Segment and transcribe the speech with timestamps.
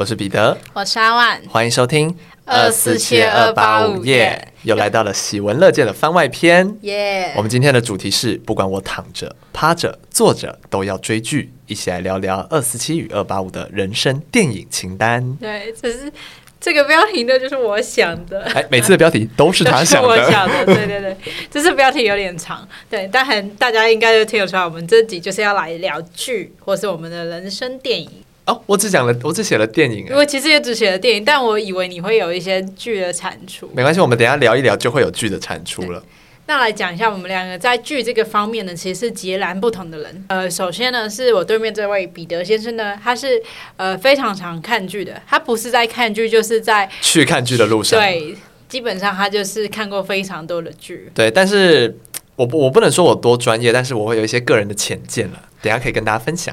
[0.00, 2.16] 我是彼得，我是阿万，欢迎收听
[2.46, 6.74] 二四七二八五夜，又来到了喜闻乐见的番外篇。
[6.80, 7.34] 耶！
[7.36, 11.52] 我们今天的主题是，不管我躺着、趴着、坐着，都要追剧。
[11.66, 15.36] 一起来聊聊二四七与二八五的人生电影清单。
[15.36, 16.10] 对，只是
[16.58, 18.40] 这个标题呢，就是我想的。
[18.54, 20.08] 哎，每次的标题都是他想的。
[20.08, 21.14] 我想的，对对对，
[21.50, 28.10] 这次 标题有点长，对，但很大家应该就听得出来，我们这集就是要来聊剧，或是我们的人生电影。
[28.50, 30.08] 哦，我只讲了，我只写了电影。
[30.10, 33.70] 我其实也只写了电影，但我以为你会有一些剧的产出。
[33.72, 36.02] 没关系，我们等一下聊一聊，就会有剧的产出了。
[36.46, 40.24] 那来讲一下，我们两个在剧这个方面呢，其实是截然不同的人。
[40.26, 43.40] 呃，首先呢，是我对面这位彼得先生呢，他是
[43.76, 48.00] 呃非常常看剧的，他不是在看剧，就是在去看剧的路上。
[48.00, 48.34] 对，
[48.68, 51.08] 基本上他就是看过非常多的剧。
[51.14, 51.96] 对，但是
[52.34, 56.52] 我我不能说我多专业，但是我会有一些个人的浅见了，等下可以跟大家分享。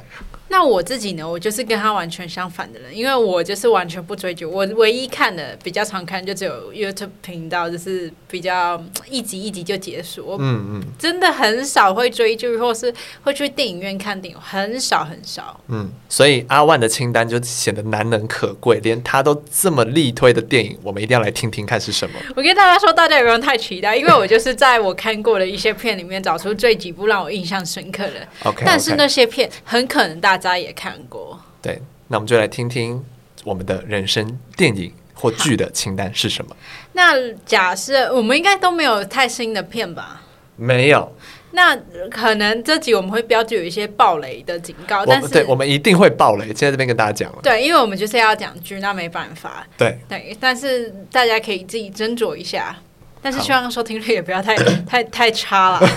[0.50, 1.30] 那我自己呢？
[1.30, 4.46] 我就是跟他完全相反的人，因为我就是完全不追剧。
[4.46, 10.38] 我唯一看的比较常看就只有 YouTube 频道，就是比较一集一集就结束。
[10.40, 15.60] 嗯嗯，真的很少会追剧，或是会去电影院看电影，很少很少。
[15.68, 22.18] 嗯，所以阿万的清单就显得难能可贵，连他都这么力推的电影，我们一定要来听听看是什么。
[22.38, 28.26] 我跟大家说，大家也不用太期待，因为我就是在我看过的一些片里面找出这几部让我印象深刻的。
[28.46, 30.37] OK，但是那些片很可能大。
[30.38, 33.04] 大家也看过，对，那我们就来听听
[33.44, 36.56] 我们的人生电影或剧的清单是什么。
[36.94, 40.22] 那假设我们应该都没有太新的片吧？
[40.56, 41.12] 没有。
[41.52, 41.76] 那
[42.12, 46.46] 可能这集我们会标注有一些暴雷的警告，但是对，我们一定会暴雷。
[46.48, 49.66] 现在这边跟大家讲了，对，因为我们就是要讲剧，那没办法。
[49.78, 52.76] 对对，但是大家可以自己斟酌一下。
[53.22, 54.56] 但是希望收听率也不要太
[54.88, 55.88] 太太差了。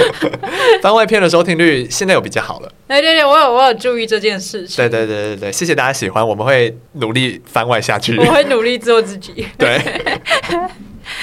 [0.82, 2.72] 番外篇的收听率现在有比较好了。
[2.86, 4.76] 对对对，我有我有注意这件事情。
[4.76, 8.16] 对对对对对，谢谢大家喜欢，我们会努力番外下去。
[8.20, 9.46] 我会努力做自己。
[9.56, 9.80] 对。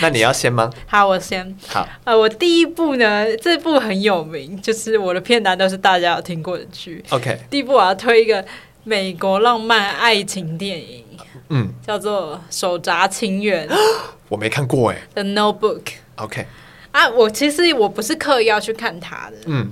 [0.01, 0.69] 那你要先吗？
[0.87, 1.55] 好，我先。
[1.67, 1.87] 好。
[2.03, 7.03] 呃，我第一部呢，这部很有名，就是我的片单都是大家有听过的剧。
[7.09, 7.37] OK。
[7.49, 8.43] 第一部我要推一个
[8.83, 11.03] 美国浪漫爱情电影，
[11.49, 13.67] 嗯，叫做《手札情缘》。
[14.29, 15.81] 我没看过哎，《The Notebook》
[16.15, 16.45] OK
[16.91, 19.71] 啊，我其实我不是刻意要去看它的，嗯，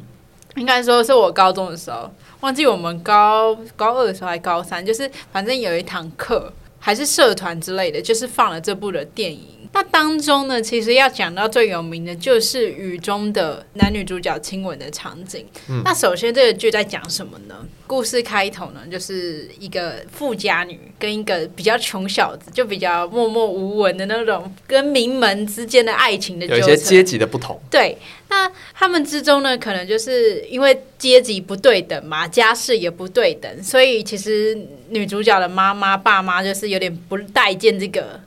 [0.56, 9.62] 应该说是我高中的时候，忘记我们高高二的时候还高三，就是反正有一堂课还是社团之类的，就是放了这部的电影。
[9.73, 15.45] 那当中呢，其实要讲到最有名的就是雨中的男女主角亲吻的场景。
[15.67, 17.56] 嗯，那首先这个剧在讲什么呢？
[17.88, 27.59] 故事开头呢，就是一个富家女跟一个比较穷小子，就比较默默无闻的那种，跟名门之间的爱情的有一些阶级的不同。
[27.69, 27.97] 对，
[28.29, 34.57] 那他们之中呢，可能就是因为阶级不对等嘛，家世也不对等，所以其实
[34.89, 38.19] 女主角的妈妈、爸妈就是有点不待见这个。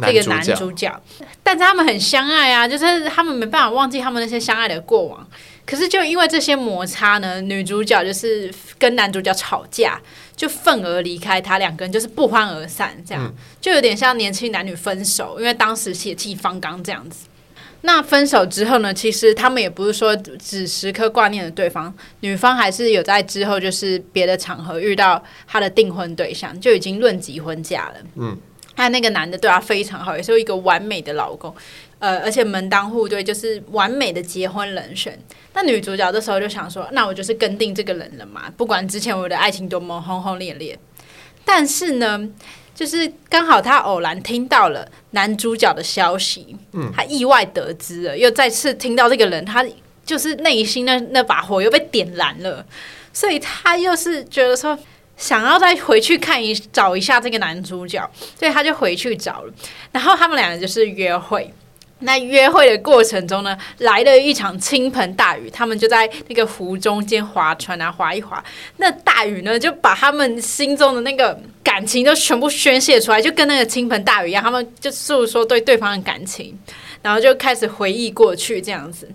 [0.00, 1.00] 这个男主角，
[1.42, 5.26] 但是他们很相爱啊，就是他们没办法忘记他们那些相爱的过往。
[5.66, 10.00] 可是就因为这些摩擦呢，女主角就是跟男主角吵架，
[10.34, 17.26] 就愤而离开他，两个人就是不欢而散，这样、嗯、就有点像年轻男女分手，因为当时血气方刚这样子。
[17.82, 27.94] 那分手之后呢，其实他们也不是说只时刻挂念着对方，女方还是有在之后就是别的场合遇到他的订婚对象，就已经论及婚嫁了。
[28.16, 28.36] 嗯。
[28.78, 31.52] 他那个男的对他非常好，也是一个完美的老公，
[31.98, 35.18] 呃，而且门当户对，就是完美的结婚人选。
[35.52, 40.78] 那女主角这时候就想说，那我就是跟定这个人了嘛，不管之前我的爱情多么轰轰烈烈。
[41.44, 42.28] 但是呢，
[42.72, 49.66] 就是刚好他偶然听到了男主角的消息，嗯，他意外得知了，又再次听到这个人，他
[50.06, 52.64] 就是内心那那把火又被点燃了，
[53.12, 54.78] 所以他又是觉得说。
[55.18, 58.08] 想要再回去看一找一下这个男主角，
[58.38, 59.52] 所以他就回去找了。
[59.92, 61.52] 然后他们两个就是约会。
[62.00, 68.42] 那约会的过程中呢，来了一场倾盆大雨，他们就在那个湖中间划船啊，划一划。
[68.76, 74.40] 那大雨呢，就把他们心中的那个感情都全部宣泄出来，就跟那个倾盆大雨一样。
[74.40, 76.56] 他们就诉说对对方的感情，
[77.02, 79.10] 然后就开始回忆过去这样子。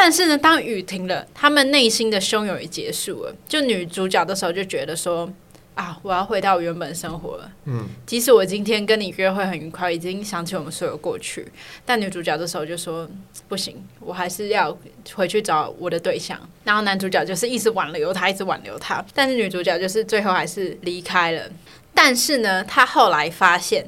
[0.00, 3.34] 但是呢，当雨停了，他们内心的汹涌也结束了。
[3.48, 5.28] 就女主角的时候就觉得说
[5.74, 7.50] 啊，我要回到原本生活了。
[7.64, 11.50] 嗯，即使我今天跟你约会很愉快，已经想起我们所有过去，
[11.84, 13.10] 但女主角这时候就说
[13.48, 14.78] 不行，我还是要
[15.14, 16.38] 回去找我的对象。
[16.62, 19.04] 然后男主角就是一直挽留她，一直挽留她。
[19.12, 21.42] 但是女主角就是最后还是离开了。
[21.92, 23.84] 但是呢，她后来发现。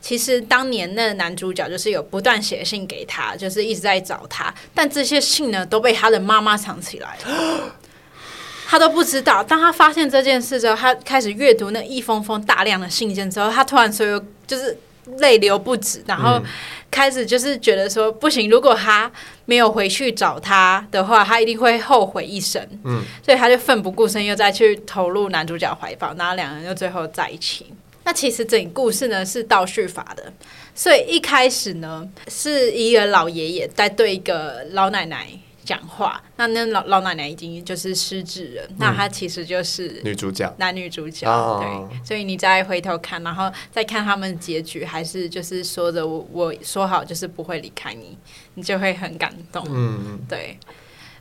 [0.00, 7.74] 其实当年那个男主角就是有不断写信给他，就是一直在找他，但这些信呢都被他的妈妈藏起来了。
[8.66, 9.42] 他都不知道。
[9.42, 14.78] 当他发现这件事之后，他开始阅读那一封封大量的信件之后，他突然所有就是
[15.18, 16.40] 泪流不止，然后
[16.88, 19.10] 开始就是觉得说不行，如果他
[19.44, 22.64] 没有回去找他的话，他一定会后悔一生。
[22.84, 27.66] 嗯，所以他就奋不顾身又再去投入男主角怀抱，然后两人又最后在一起。
[28.10, 30.32] 那其实整个故事呢是倒叙法的，
[30.74, 35.28] 所以一开始呢是一个老爷爷在对一个老奶奶
[35.64, 41.24] 讲话，那那老老奶奶已经就是失智了，嗯、那她其实就是女主角，男女主角，
[41.60, 48.18] 对，所以你再回头看，然后再看他们结局，还是就是说着我我说好就是不会离开你，
[48.54, 50.58] 你就会很感动，嗯，对。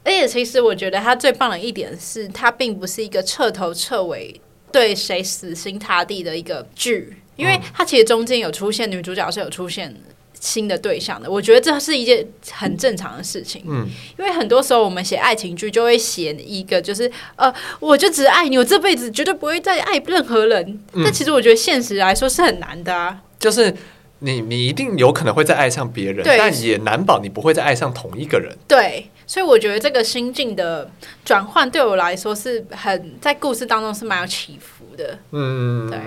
[0.03, 4.41] 而且其实我觉得他最棒的一点是，他并不是一个彻头彻尾。
[4.71, 9.95] 对谁死心塌地的一个剧，因为它其实中间有出现女主角是有出现
[10.39, 13.63] 新的对象的，我觉得这是一件很正常的事情。
[13.67, 13.87] 嗯，
[14.17, 20.79] 因为很多时候我们写爱情剧就会写一个，就是呃，我就只爱你，我这辈子绝对不会再爱任何人。
[20.93, 23.75] 嗯，但其实我觉得现实来说是很难的啊，就是
[24.19, 28.55] 你你一定有可能会再爱上别人，但也难保你不会再爱上同一个人。
[28.67, 29.09] 对。
[29.29, 30.89] 所以我觉得这个心境的
[31.23, 35.99] 转换对我来说是很在故事当中是蛮有起伏的，嗯，对，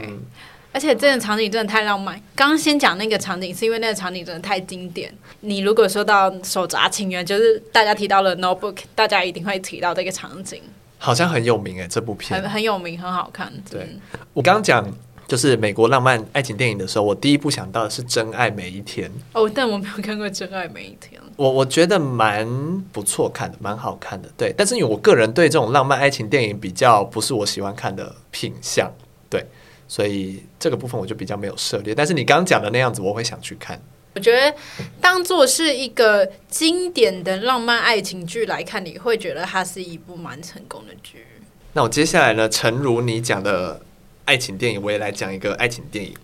[0.72, 2.20] 而且这个场景真的太浪漫。
[2.34, 5.14] 刚刚先讲那个场景，是因为那个场景真的太经典。
[5.38, 10.60] 你如果说到手札情缘，就是大家提到了 Notebook，大家一定会提到这个场景，
[10.98, 13.52] 好像很有名哎，这部片很很有名，很好看。
[13.70, 13.88] 对，
[14.32, 14.84] 我刚刚讲
[15.28, 19.08] 就是美国浪漫爱情电影的时候，我第一部想到的是《真爱每一天》。
[19.32, 21.21] 哦，但我没有看过《真爱每一天》。
[21.36, 22.46] 我我觉得蛮
[22.92, 24.52] 不错看的，蛮好看的，对。
[24.56, 28.90] 但是因为我个人对这种浪漫爱情电影比较不是我喜欢看的品相，
[29.30, 29.44] 对，
[29.88, 31.94] 所以这个部分我就比较没有涉猎。
[31.94, 33.80] 但是你刚刚讲的那样子，我会想去看。
[34.14, 34.54] 我觉得
[35.00, 41.24] 当做是一个经典的浪漫爱情剧来看，你会觉得它是一部蛮成功的剧。
[41.72, 43.80] 那我接下来呢，诚如你讲的
[44.26, 46.14] 爱情电影，我也来讲一个爱情电影。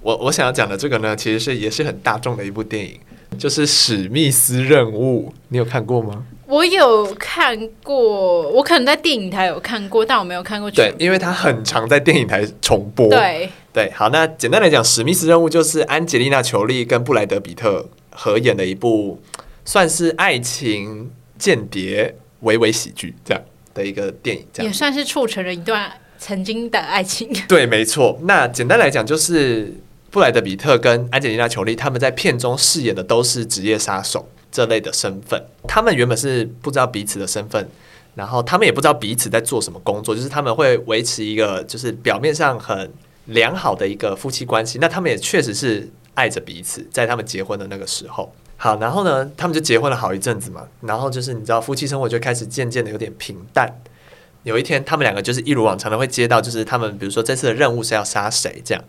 [0.00, 2.98] 我我想要讲的这个呢，其实是也是很大众的一部电影。
[3.38, 6.24] 就是史密斯任务，你有看过吗？
[6.46, 10.70] 我有看过，我可能在电影台有看过，但我没有看过。
[10.70, 13.08] 对，因为它很常在电影台重播。
[13.08, 19.18] 对对，好，那简单来讲，史密斯任务就是安吉丽娜·裘丽跟布莱德·比特合演的一部，
[19.64, 23.42] 算是爱情间谍微微喜剧这样
[23.72, 27.32] 的一个电影，这样也算是促成了一段曾经的爱情。
[27.48, 28.18] 对，没错。
[28.24, 29.74] 那简单来讲就是。
[30.12, 35.42] 布莱德·彼特跟安吉丽娜·裘丽，他们在片中饰演的都是职业杀手这类的身份。
[35.66, 37.66] 他们原本是不知道彼此的身份，
[38.14, 42.92] 然后他们也不知道彼此在做什么工作，就是他们会维持一个就是表面上很
[43.24, 44.76] 良好的一个夫妻关系。
[44.82, 48.30] 那他们也确实是爱着彼此，在他们结婚的那个时候。
[48.58, 50.68] 好，然后呢，他们就结婚了好一阵子嘛。
[50.82, 53.80] 然后就是你知道，夫妻生活就开始渐渐的有点平淡。
[54.42, 58.84] 有一天，他们两个就是一如往常的会接到，就是他们比如说这次的任务是要杀谁这样。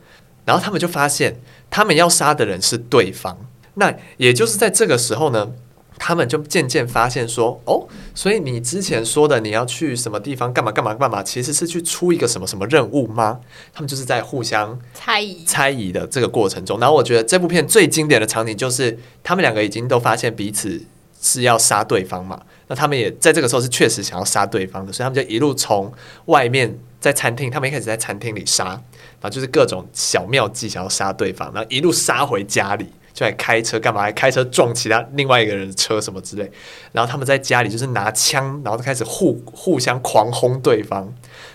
[0.45, 3.37] 然后他们就发现，他们要杀的人是对方。
[3.75, 5.51] 那也就是在这个时候呢，
[5.97, 13.39] 他们就渐渐发现说：“哦，所以你之前说的你要去什么地方干嘛干嘛干嘛，其实是去出一个什么什么任务吗？”
[13.73, 16.79] 他们就是在互相猜疑猜疑的这个过程中。
[16.79, 20.79] 然后我觉得这部片最经典的场景就是，他们两个已经都发现彼此
[21.21, 22.41] 是要杀对方嘛。
[22.67, 25.91] 那他们也在这个时候是确实想要杀对方的，所以他们就一路从
[26.25, 28.79] 外面在餐厅，他们一开始在餐厅里杀。
[29.23, 34.01] 然后就是各种小妙计，想要杀对方，然后一路杀回家里，就来开车干嘛？
[34.01, 36.51] 还开车撞其他另外一个人的车什么之类。
[36.91, 41.09] 然后他们在家里就是拿枪，然后就开始互互相狂轰对方。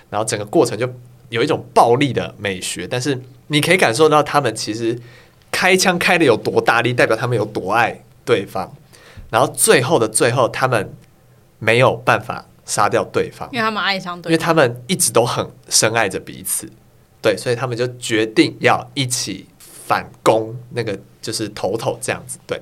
[0.08, 0.90] 然后整个过程就
[1.28, 4.98] 有一种暴力的美学，但是你可以感受到他们其实
[5.50, 8.75] 开枪开的有多大力，代表他们有多爱对方。
[9.28, 10.90] 然后最后的最后，他们
[11.58, 16.66] 没有办法杀掉对方，因为他们爱上对方，因为他们一直都很深爱着彼此。
[17.20, 22.38] 对，所以他们就决定要一起反攻那个就是头头这样子。
[22.46, 22.60] 对，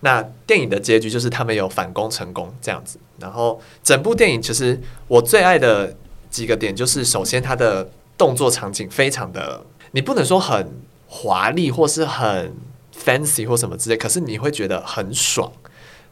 [0.00, 2.98] 那电影的结局就是他们有反攻成功这样子。
[3.20, 5.96] 然后整部电影其实我最爱的
[6.28, 7.88] 几个点就是，首先它的
[8.18, 10.68] 动作场景非常的，你不能说很
[11.06, 12.52] 华丽或是很
[12.92, 15.52] fancy 或什么之类，可是你会觉得很爽。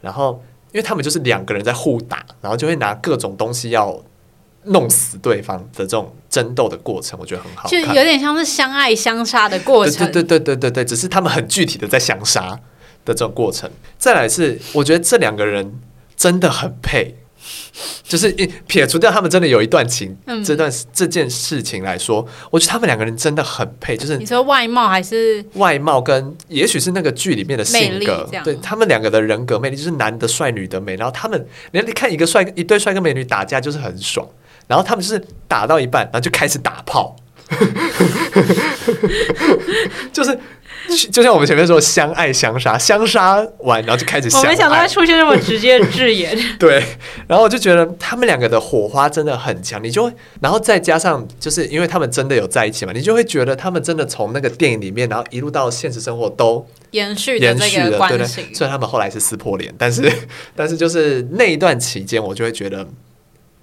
[0.00, 4.00] 然后因为他们就是两个人在互打，然后就会拿各种东西要。
[4.66, 10.10] 弄死对方的这种争斗的过程，我觉得很好看，就有点像是相爱相杀的过程。
[10.10, 12.58] 对对对对对对，只是他们很具体的在相杀
[13.04, 13.70] 的这种过程。
[13.98, 15.80] 再来是，我觉得这两个人
[16.16, 17.16] 真的很配。
[18.04, 23.96] 就是一撇除掉他们真的有一段情，嗯、这段这件事情来说，我觉得他们两个人真的很配。
[23.96, 30.96] 就是你说外貌还是外貌跟也许是那个剧里面的性格，对他们两个的人格魅力，就是男的帅，女的美。
[30.96, 34.26] 然后他们，你看一个帅一对帅哥美女打架就是很爽。
[34.66, 37.16] 然后他们就是打到一半，然后就开始打炮，
[40.12, 40.38] 就是。
[41.10, 44.44] 就像我们前面说，相爱相杀，相杀完然后就开始相爱。
[44.44, 46.38] 我没想到会出现这么直接的字眼。
[46.60, 46.84] 对，
[47.26, 58.42] 然后我就觉得他们两个的火花真的很强，你就会，然后再加上就是因为他们真的有在一起嘛，你就会觉得他们真的从那个电影里面，然后一路到现实生活都延续延续的关系。
[58.42, 60.12] 对对，虽然他们后来是撕破脸，但是
[60.54, 62.86] 但是就是那一段期间，我就会觉得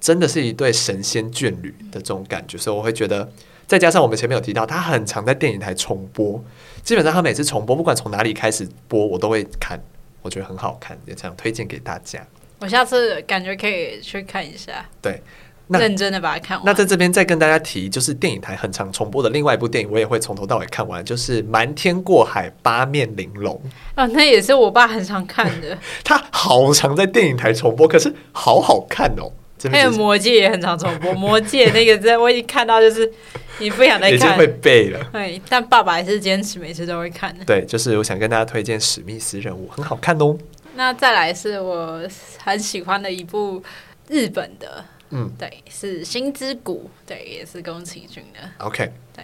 [0.02, 3.32] 真的是一对神仙眷侣的这种感觉，所以我会觉得。
[3.68, 6.44] 再加上我们前面有提到，他很常在电影台重播，
[6.84, 9.82] 基本上他每次重播，不管从哪里开始播，我都会看，
[10.22, 12.20] 我觉得很好看，也这样推荐给大家。
[12.60, 15.22] 我下次感觉可以去看一下，对，
[15.70, 16.66] 认真的把它看完。
[16.66, 23.56] 那在这边再跟大家提，就是电影台很常重播的另外一部电影，我也会从头到尾看完，就是《瞒天过海，八面玲珑》。
[23.96, 25.78] 啊，那也是我爸很常看的。
[26.04, 29.32] 他好常在电影台重播，可是好好看哦。
[29.70, 33.12] 还有《魔戒》也很常重播，《魔戒》那个在我已经看到就是。
[33.60, 35.00] 你不想再看，已经会背了。
[35.14, 37.46] 对，但爸爸还是坚持每次都会看的。
[37.46, 40.36] 对，就是我想跟大家推荐《史密斯任务》，很好看哦。
[40.74, 42.02] 那再来是我
[42.40, 43.62] 很喜欢的一部
[44.08, 48.50] 日本的，嗯，对，是《星之谷》，对，也是宫崎骏的。
[48.66, 49.24] OK，对。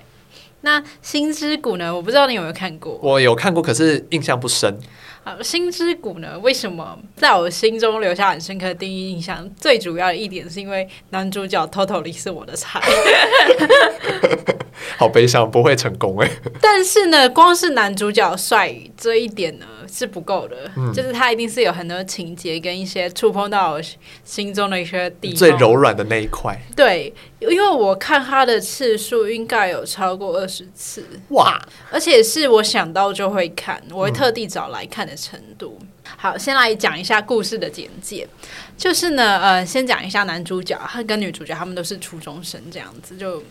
[0.62, 1.96] 那《星之谷》呢？
[1.96, 3.00] 我不知道你有没有看过？
[3.02, 4.72] 我有看过，可是印象不深。
[5.44, 6.38] 《心之谷》呢？
[6.40, 9.50] 为什么在我心中留下很深刻的第一印象？
[9.56, 12.82] 最主要的一点是因为男主角 totally 是我的菜。
[15.00, 16.30] 好悲伤，不会成功哎。
[16.60, 23.82] 但是呢，光是男主角帅这一点呢是不够的，嗯，就是他一定是有很多情节跟一些触碰到我
[24.24, 26.60] 心中的一些地方，最柔软的那一块。
[26.76, 31.62] 对，因为我看他的次数应该有超过二十次哇，
[31.92, 35.78] 而且是我想到就会看，我会特地找来看的程度。
[35.80, 35.88] 嗯，
[36.18, 38.28] 好，先来讲一下故事的简介，
[38.76, 43.44] 就是呢，呃，先讲一下男主角，他跟女主角他们都是初中生，这样子就。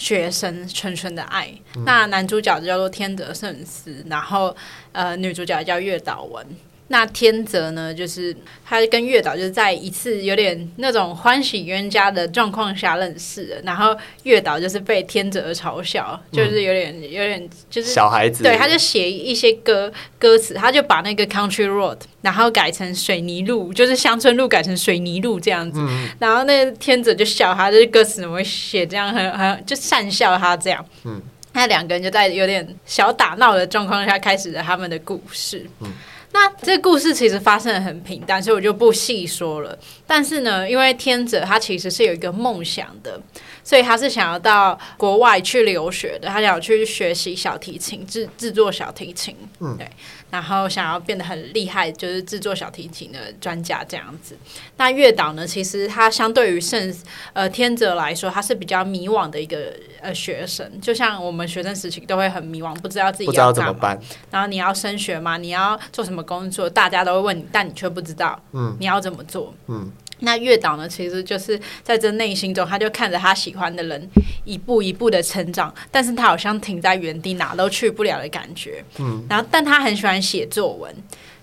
[0.00, 1.52] 学生纯纯的爱，
[1.84, 4.56] 那男主角叫做天泽圣司，然后
[4.92, 6.44] 呃，女主角叫月岛文。
[6.92, 35.92] 那天泽呢，就是他跟月岛就是在一次有点那种欢喜冤家的状况下认识的，然后月岛就是被天泽嘲笑，就是有点有点就是小孩子，对，他就写一些歌歌词，他就把那个 country road 然后改成水泥路，就是乡村路改成水泥路这样子，嗯、然后那天泽就笑他，就是歌词怎么会写这样，很很就讪笑他这样，嗯，那两个人就在有点小打闹的状况下开始了他们的故事，嗯。
[36.32, 39.76] 那这个故事其实发生的很平淡，所以我就不细说了。
[40.06, 43.20] 但是呢，因为天泽他其实是有一个梦想的，
[43.62, 49.88] 所以他是想要到国外去留学的，他想要去学习小提琴，制制作小提琴，嗯，对。
[50.30, 54.38] 然后想要变得很厉害，就是制作小提琴的专家这样子。
[54.76, 55.44] 那月岛呢？
[55.44, 56.94] 其实他相对于圣
[57.32, 60.80] 呃天泽来说，他是比较迷惘的一个呃学生。
[60.80, 63.98] 就像我们学生时期都会很迷惘，不知道自己要，要怎么办。
[64.30, 65.36] 然后你要升学吗？
[65.36, 66.70] 你要做什么工作？
[66.70, 68.40] 大家都会问你，但你却不知道。
[68.52, 69.52] 嗯，你要怎么做？
[69.66, 69.90] 嗯。
[70.20, 70.88] 那月岛呢？
[70.88, 74.08] 其实就是在这内心中，他就看着他喜欢的人
[74.44, 78.84] 一步一步的成长，但是他好像停在原地，哪都去不了的感觉。
[78.98, 80.94] 嗯，然后但他很喜欢写作文，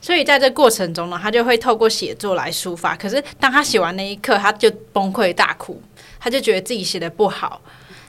[0.01, 2.95] 所以在这过程中呢，他就会透过写作来抒发。
[2.95, 5.81] 可是当他写完那一刻，他就崩溃大哭，
[6.19, 7.61] 他就觉得自己写的不好。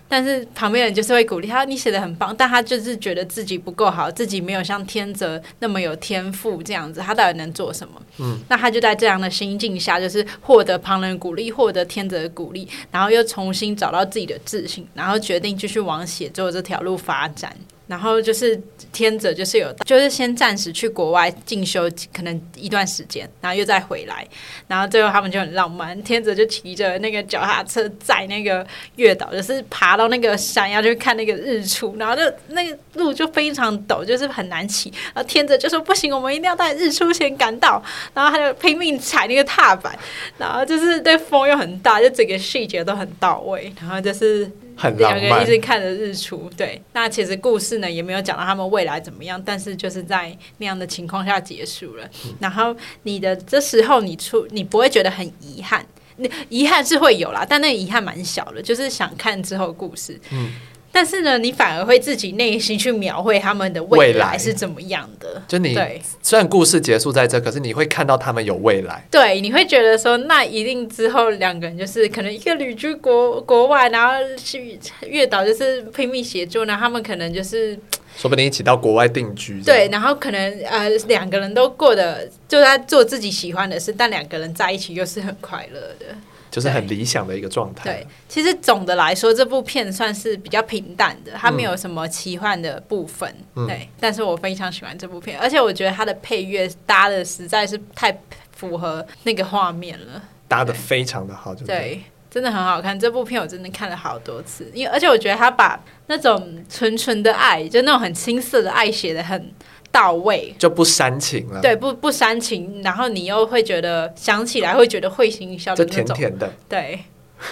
[0.08, 8.02] 但是旁边人就是会鼓励他，你写的很棒，但他就是觉得自己不够好，自己没有像天泽那么有天赋这样子，他到底能做什么？
[8.18, 17.54] 嗯，那他就在这样的心境下，就是获得旁人鼓励，获得天泽的鼓励，然后又重新找到自己的自信，然后决定继续往写作这条路发展。
[17.88, 18.60] 然后就是
[18.92, 24.24] 天泽，就是有，就是先暂时去国外进修，可能一段时间，然后又再回来，
[24.66, 28.64] 然后最后他们就很浪漫，天泽就骑着那个脚踏车载那个
[28.96, 39.98] 月岛，就是爬到那个山要去看那个日出，然后就那个路就非常陡，就是很难骑，然后天泽就说不行，我们一定要在日出前赶到，然后他就拼命踩那个踏板，
[40.36, 44.50] 然后就是对风又很大，就整个细节都很到位，然后就是。
[44.82, 46.80] 两个人一直看着日出，对。
[46.92, 52.04] 那其实故事呢也没有讲到他们未来怎么样，但是就是在那样的情况下结束了。
[52.24, 55.84] 嗯、然后你的这时候你出，你不会觉得很遗憾，
[56.16, 60.18] 那遗憾是会有啦，但那遗憾蛮小的，就是想看之后故事。
[60.30, 60.52] 嗯。
[60.90, 65.42] 但是呢，你反而会自己内心去描绘他们的未来是怎么样的。
[65.46, 69.06] 就你对，虽然故事结束在这，可是你会看到他们有未来。
[69.10, 77.78] 对，你会觉得说，那一定之后两个人就是可能一个旅居国国外，然后去月岛就是拼命协助，然后他们可能就是
[78.16, 79.60] 说不定一起到国外定居。
[79.62, 86.06] 对，然后可能呃两个人都过得就在做自己喜欢的事，但两个人在一起又是很快乐的。
[86.50, 87.84] 就是很理想的一个状态。
[87.84, 93.32] 对，其实总的来说，这部片算是比较平淡的，它没有什么奇幻的部分。
[93.54, 98.20] 嗯、对，但是我非常喜欢这部片，而且我觉得它的配乐搭的实在是太
[98.52, 102.98] 符合那个画面了，搭的非常的好，对，真的很好看。
[102.98, 109.52] 这部片我真的看了好多次，因为而且我觉得他把那种纯纯的爱，就那种很青涩的爱写的很。
[109.90, 117.00] 到位就不煽情了，对，不不煽情，然后你又会觉得想起来会觉得会心一笑的那种，就甜甜的，对，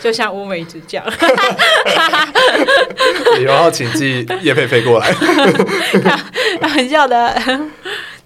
[0.03, 1.05] 就像乌梅子酱。
[3.45, 5.13] 然后请寄叶佩佩过来，
[6.61, 7.35] 开玩笑的。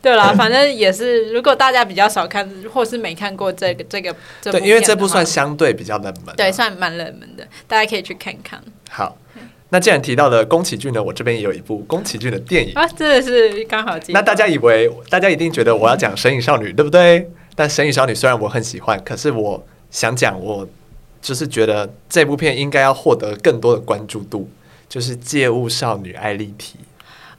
[0.03, 8.59] 对啦，反正也是，如果大家比较少看，或是没看过这个这个对，因为这部算相对比较冷门，对，算蛮冷门的，大家可以去看看。
[8.89, 9.17] 好。
[9.73, 13.97] 那既然提到了宫崎骏呢，我这边也有一部宫崎骏的电影啊，真的是刚好。
[14.09, 17.31] 那大家以为，大家一定觉得我要讲《神隐少女》，对不对？
[17.55, 20.69] 但《神隐少女》虽然我很喜欢，可是我想讲，我
[21.23, 24.49] 就是觉得这部片应该要获得更多的关注度，
[24.89, 26.75] 就是《借物少女艾丽缇》。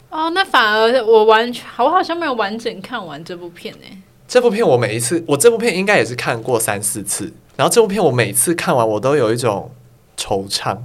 [0.09, 3.85] 哦，那反而我完全，我好像没有完整看完这部片呢。
[4.27, 9.69] 这部片我每一次，我这部片应该也是看过三四次，然后这部片我每次看完，我都有一种
[10.15, 10.77] 惆怅。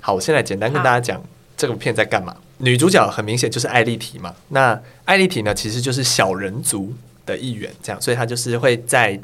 [0.00, 1.22] 好，我现在简单跟大家讲
[1.56, 2.36] 这部片在干嘛。
[2.58, 4.34] 女主角很明显就是艾丽缇嘛。
[4.48, 6.92] 那艾丽缇呢，其实就是小人族
[7.24, 9.18] 的一员，这样，所以她就是会在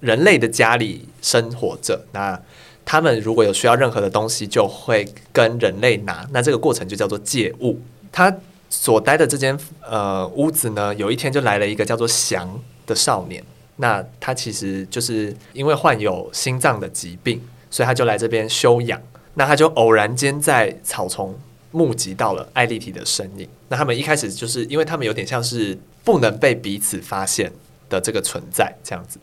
[0.00, 2.04] 人类的家里生活着。
[2.12, 2.40] 那
[2.84, 6.26] 他们如果有需要任何的东西，就会跟人类拿。
[6.32, 7.80] 那这个过程就叫做借物。
[8.10, 8.34] 她
[8.70, 13.42] 所待的这间呃屋子呢，有一天就来了一个叫做翔的少年。
[13.76, 19.00] 那他其实就是因为患有心脏的疾病，所以他就来这边休养。
[19.38, 21.32] 那他就偶然间在草丛
[21.70, 23.48] 目击到了艾丽缇的身影。
[23.68, 27.52] 那他们一开始就是因为他们有点像是不能被彼此发现
[27.88, 29.20] 的这个存在这样子，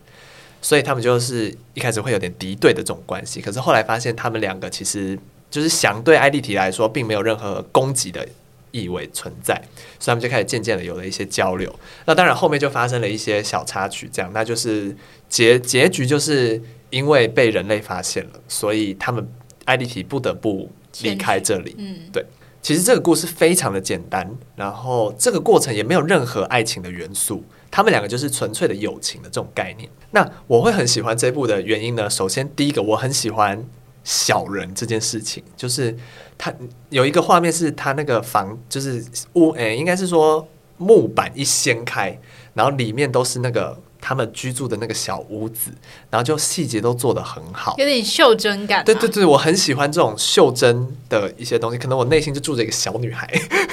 [0.62, 3.42] 所以他们就是一开始会有点敌对的这种关系。
[3.42, 5.20] 可是后来发现他们两个其实
[5.52, 8.26] 就是相对艾丽缇来说并没有任何攻击的
[8.72, 9.62] 意味存在，
[10.00, 11.78] 所以他们就开始渐渐的有了一些交流。
[12.06, 14.96] 那当然后面就发生了一些小插曲，这样那就是
[15.28, 19.28] 结结局就是因为被人类发现了，所以他们。
[19.66, 20.70] 艾丽缇不得不
[21.02, 21.76] 离开这里。
[21.78, 22.26] 嗯，对，
[22.62, 29.90] 其实这个故事非常的简单，然后这个过程也没有任何爱情的元素，他们两个就是纯粹的友情的这种概念。
[30.12, 33.64] 那我会很喜欢这部的原因呢，首先第一个我很喜欢
[34.04, 35.96] 小人这件事情，就是
[36.38, 36.54] 他
[36.90, 40.48] 有一个画面是他那个房就是屋，诶，应该是说
[40.78, 42.20] 木板一掀开，
[42.54, 43.78] 然后里面都是那个。
[44.08, 45.72] 他们居住的那个小屋子，
[46.12, 48.86] 然后就细节都做得很好，有点袖珍感。
[48.86, 51.78] 对对对，我很喜欢这种袖珍的一些东西。
[51.80, 53.28] 可能我内心就住着一个小女孩，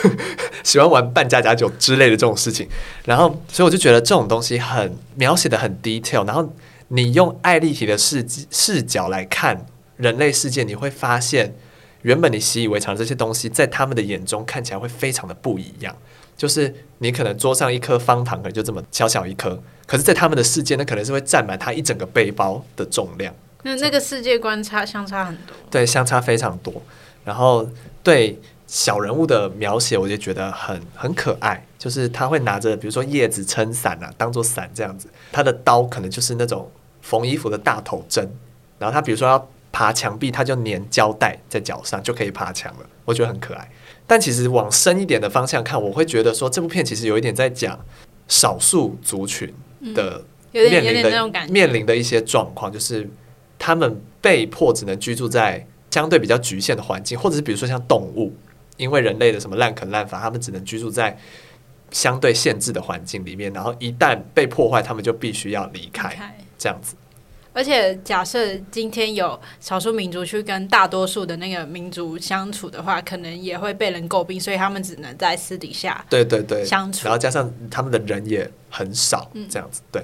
[0.65, 2.67] 喜欢玩扮家家酒之类的这种事情。
[3.05, 6.27] 然后，所以我就觉得这种东西很描写的很 detail。
[6.27, 6.51] 然后，
[6.89, 9.67] 你用爱丽缇的视视角来看
[9.99, 11.55] 人类世界，你会发现，
[12.01, 15.95] 原本你习以为常的这些东西，在他们的眼中看起来会非常的不一样。
[16.43, 19.57] 就是你可能桌上一颗方糖，可能就这么小小一颗。
[19.87, 23.33] 可是，在他们的世界，那可能是会占满他一整个背包的重量。
[23.63, 26.83] 那那个世界观差相差很多，对，相差非常多。
[27.25, 27.65] 然后
[28.03, 31.65] 对小人物的描写，我就觉得很很可爱。
[31.79, 35.09] 就是他会拿着，比如说叶子撑伞啊，当做伞这样子。
[35.31, 36.69] 他的刀可能就是那种
[37.03, 38.29] 缝衣服的大头针。
[38.81, 42.87] 然后他比如说要爬墙壁，他就粘胶带在脚上，就可以爬墙了。
[43.05, 43.71] 我觉得很可爱。
[44.13, 47.83] 但其实往深一点的方向看，我会觉得说，这部片其实有一点在讲
[48.29, 49.51] 少数族群。
[49.95, 50.23] 的
[50.53, 53.09] 面临的面临的一些状况，就是
[53.59, 58.33] 他们被迫只能居住在相对比较局限的环境，或者是比如说像动物，
[58.77, 61.19] 因为人类的什么滥垦滥伐，他们只能居住在
[61.91, 66.15] 相对限制的环境里面，然后一旦被破坏，他们就必须要离开，
[66.57, 66.95] 这样子。
[67.55, 77.05] 而且，假设今天有少数民族去跟大多数的那个民族相处的话，可能也会被人诟病，所以他们只能在私底下对对对相处。
[77.05, 80.03] 然后加上他们的人也很少，这样子对，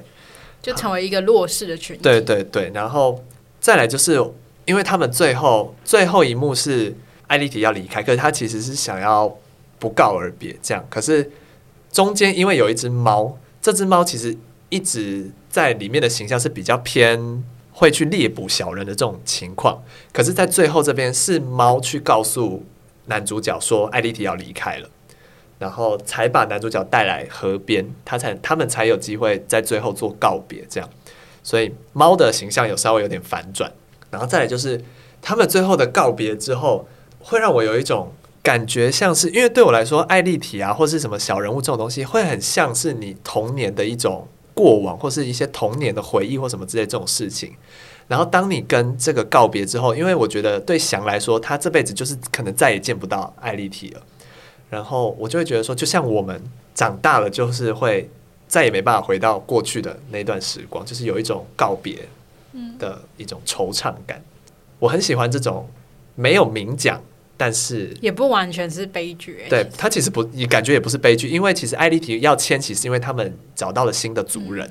[0.60, 2.02] 就成为一个弱势的群体。
[2.02, 3.24] 对对对，然后
[3.58, 4.22] 再来就是，
[4.66, 6.94] 因为他们最后最后一幕是
[7.28, 9.34] 艾丽缇要离开，可是他其实是想要
[9.78, 10.86] 不告而别，这样。
[10.90, 11.30] 可是
[11.90, 14.36] 中间因为有一只猫，这只猫其实
[14.68, 15.30] 一直。
[15.50, 22.64] 在里面的形象是比较偏会去猎捕小人的这种情况，可是，在最后这边是猫去告诉
[23.06, 24.88] 男主角说艾莉缇要离开了，
[25.58, 30.88] 然后才把男主角带来河边，他才他们才有机会在最后做告别，这样，
[31.42, 33.72] 所以猫的形象有稍微有点反转，
[34.10, 34.84] 然后再来就是
[35.22, 36.86] 他们最后的告别之后，
[37.18, 44.28] 会让我有一种感觉，像是因为对我来说，艾莉缇啊或是什么小人物这种东西，会很像是你童年的一种。
[44.58, 47.54] 过往或是一些童年的回忆或什么之类这种事情。
[48.08, 54.02] 然后当你跟这个告别之后，因为我觉得对翔来说，他这辈子就是可能再也见不到艾丽缇了。
[54.68, 56.42] 然后我就会觉得说，就像我们
[56.74, 58.10] 长大了，就是会
[58.48, 62.08] 再也没办法回到过去的那段时光，就是有一种告别
[62.80, 64.20] 的一种惆怅感。
[64.80, 65.68] 我很喜欢这种
[66.14, 67.00] 没有明讲，
[67.38, 69.44] 但是也不完全是悲剧。
[69.48, 74.70] 对，他其实不，你感觉也不是悲剧，因为其实艾丽缇要迁徙是因为他们找到了新的族人，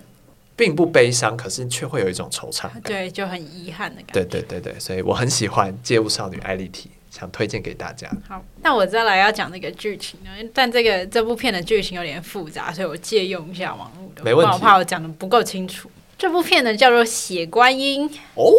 [0.55, 4.13] 并不悲伤，可是却会有一种惆怅感，对，就很遗憾的感觉。
[4.13, 6.89] 对对对对，所以我很喜欢《街舞少女艾丽缇》。
[7.09, 8.07] 想推荐给大家。
[8.27, 14.53] 好，那我再来要讲那个剧情呢，但这个这部片的剧情有点复杂，所以我借用一下网络的，没问题。
[14.53, 15.89] 我怕我讲的不够清楚。
[16.17, 18.51] 这部片呢叫做《血观音》哦，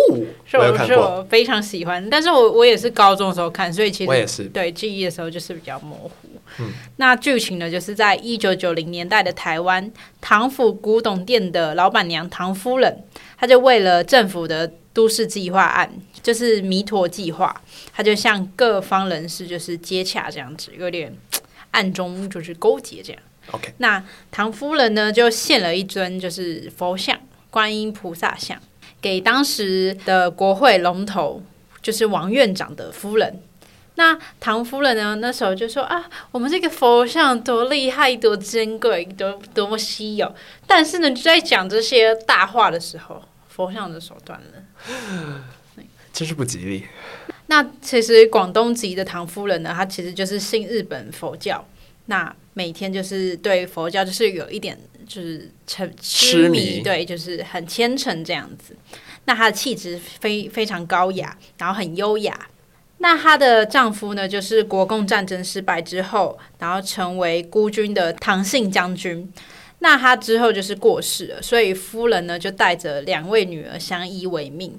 [0.47, 6.13] 是我是我非常喜欢，但是我我也是高中的时候看，所以其实我也是对记忆的时候就是比较模糊。
[6.61, 9.91] 嗯，那剧情呢就是在一九九零年代的台湾，
[10.21, 13.05] 唐府古董店的老板娘唐夫人，
[13.37, 15.93] 她就为了政府的都市计划案，
[16.23, 17.61] 就是弥陀计划，
[17.93, 21.13] 她就向各方人士就是接洽这样子，有点
[21.73, 23.21] 暗中就是勾结这样。
[23.51, 27.19] OK，那唐夫人呢就献了一尊就是佛像。
[27.51, 28.61] 观音菩萨像
[29.01, 31.43] 给当时的国会龙头，
[31.81, 33.41] 就是王院长的夫人。
[33.95, 40.33] 那唐夫人呢，那时候就说啊，我们这个佛像多厉害、多珍贵、多多么稀有。
[40.67, 45.45] 但是呢，就在讲这些大话的时候，佛像的手断了，
[46.13, 46.85] 真是不吉利。
[47.47, 51.67] 那其实广东籍的唐夫人呢，她其实就是信日本佛教。
[52.07, 54.79] 那每天就是对佛教就是有一点。
[55.09, 58.77] 就是沉痴迷，对，就是很虔诚这样子。
[59.25, 62.39] 那她的气质非非常高雅，然后很优雅。
[62.99, 69.33] 那她的丈夫呢，就是国共战争失败之后，然后成为孤军的唐姓将军。
[69.81, 74.77] 那他之后就是过世了，所以夫人呢就带着两位女儿相依为命。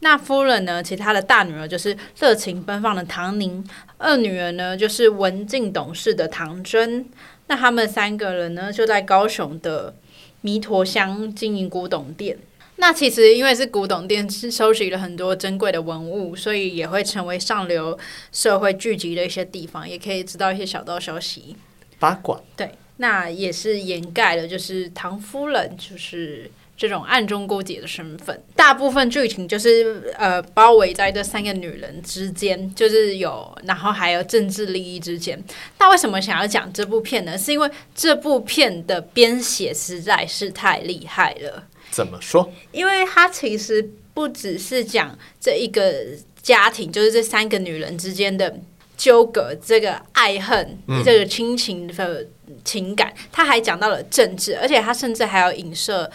[0.00, 3.62] 那夫人呢，其实她的大女儿就是热情奔放的唐宁，
[3.98, 7.04] 二女儿呢就是文静懂事的唐真。
[7.48, 9.94] 那他们三个人呢，就在高雄的
[10.42, 12.38] 弥陀乡经营古董店。
[12.76, 17.98] 那其实因为是古董店，是收集了很多珍贵的文物，所以也会成为上流
[18.30, 21.56] 社会聚集的一些地方，也可以知道一些小道消息、
[21.98, 22.40] 八卦。
[22.56, 26.48] 对，那也是掩盖了，就是唐夫人，就是。
[26.78, 35.42] 这种暗中勾结的身份，大部分剧情就是呃包围在这三个女人之间，就是有，然后还有政治利益之间。
[35.80, 37.36] 那为什么想要讲这部片呢？
[37.36, 41.64] 是因为这部片的编写实在是太厉害了。
[41.90, 42.48] 怎么说？
[42.70, 45.92] 因为它其实不只是讲这一个
[46.40, 48.56] 家庭，就是这三个女人之间的
[48.96, 52.24] 纠葛，这个爱恨，嗯、这个亲情的
[52.64, 56.08] 情感，他还讲到了政治，而且他甚至还有影射。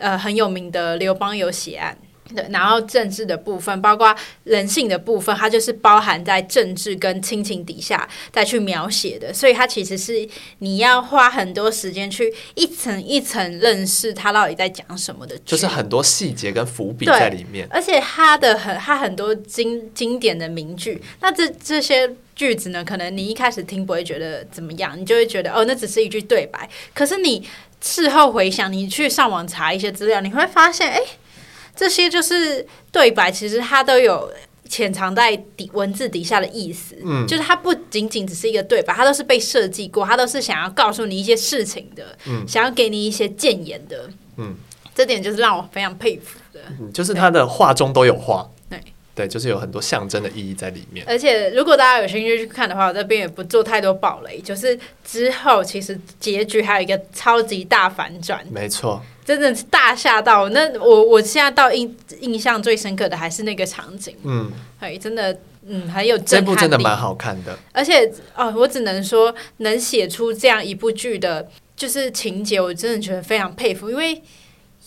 [0.00, 1.96] 呃，很有名的刘邦有血案，
[2.34, 4.14] 对，然后政治的部分，包括
[4.44, 27.46] 人性的部分，它就是包含在政治跟亲情底下再去描写的，所以它其实是你要花很多时间去一层一层认识它到底在讲什么的，就是很多细节跟伏笔在里面，而且它的很它很多经经典的名句，那这这些句子呢，可能你一开始听不会觉得怎么样，你就会觉得哦，那只是一句对白，可是你。
[27.82, 31.00] 事后回想，你去上网查一些资料，你会发现，哎，
[31.80, 34.30] 这些就是对白，其实它都有
[34.68, 36.94] 潜藏在底文字底下的意思。
[37.02, 44.54] 嗯，就是它不仅仅只是一个对白，它都是被设计过，它都是想要告诉你一些事情的，嗯，想要给你一些建言的，嗯，
[44.94, 46.60] 这点就是让我非常佩服的。
[46.78, 48.46] 嗯，就是他的话中都有话。
[49.20, 51.04] 对，就是有很多象征的意义在里面。
[51.06, 54.40] 而且，如果大家有兴趣去看的话，我这边也不做太多暴雷。
[54.40, 58.42] 就是之后，其实结局还有一个超级大反转。
[58.50, 60.48] 没错，真的是大吓到。
[60.48, 64.16] 那我我现在到印印象最深刻的还是那个场景。
[64.24, 66.16] 嗯，哎，真的，嗯，很有。
[66.16, 67.58] 这部真的蛮好看的。
[67.72, 74.22] 而且，哦，我只能说，能写出这样一部剧的，就是情节，我真的觉得非常佩服，因为。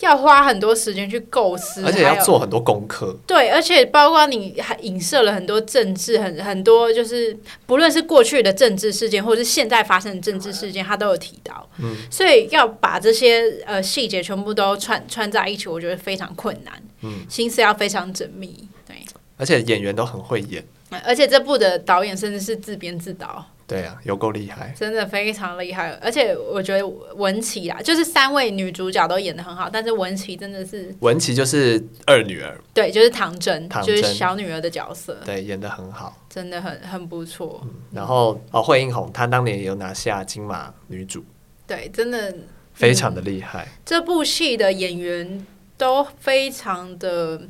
[0.03, 3.17] 要花很多时间去构思，而且要做很多功课。
[3.25, 7.35] 对，而且包括你还影射了很多政治，很很多就是
[7.65, 11.67] 不论是过去的政治事件，或者是现在发生的政治事件，他都有提到。
[11.79, 16.73] 嗯，所以要把这些呃细节全部都串串在一起，我觉得非常困难。
[17.01, 18.67] 嗯，心思要非常缜密。
[18.87, 18.97] 对，
[19.37, 20.63] 而且演员都很会演。
[21.03, 23.43] 而且这部的导演甚至是自编自导。
[23.65, 25.91] 对啊，有够厉害，真的非常厉害。
[26.01, 37.61] 而且我觉得文琪啊，就是三位女主角都演的很好，但是文琪真的是文琪就是二女儿，对，就是唐真，唐真就是小女儿的角色，对，演的很好，真的很很不错。
[37.63, 41.23] 嗯，然后哦，惠英红她当年也有拿下金马女主，
[41.65, 42.35] 对，真的
[42.73, 43.63] 非常的厉害。
[43.63, 45.45] 嗯，这部戏的演员
[45.77, 47.41] 都非常的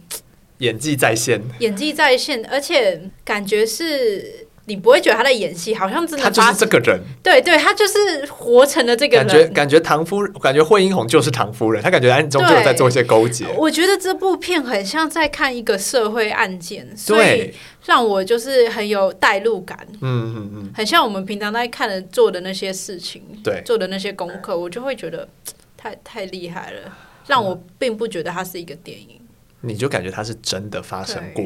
[0.59, 4.47] 演技在线，演技在线，而且感觉是。
[4.65, 6.99] 你不会觉得他在演戏，好像真的他就是这个人。
[7.21, 9.27] 对对，他就是活成了这个人。
[9.27, 13.45] 感觉感觉唐夫人，感觉惠英红就是唐夫人，他感觉暗中就在做一些勾结。
[13.57, 17.53] 我觉得这部片很像在看一个社会案件，所以
[17.85, 19.77] 让我就是很有代入感。
[19.99, 25.27] 嗯嗯嗯，很像我们平常在看的做的那些事情，对，做的那些功课，我就会觉得
[25.75, 26.97] 太太厉害了，
[27.27, 29.19] 让我并不觉得它是一个电影。
[29.59, 31.43] 你就感觉它是真的发生过。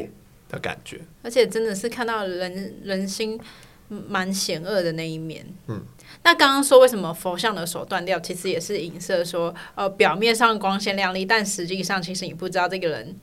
[0.48, 3.38] 的感觉，而且真的是看到人人心
[3.88, 5.46] 蛮险恶的那一面。
[5.66, 5.82] 嗯，
[6.22, 13.16] 那刚刚说为什么佛像的手断掉，其实也是影射说，呃，表面上光鲜亮丽，但实际上其实你不知道这个人